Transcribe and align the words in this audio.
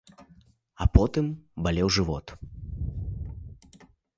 А 0.85 0.87
потым 0.95 1.25
балеў 1.67 1.87
жывот. 1.99 2.27